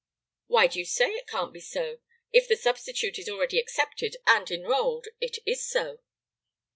[0.47, 1.99] "Why do you say it can't be so?
[2.33, 5.99] If the substitute is already accepted and enrolled it is so."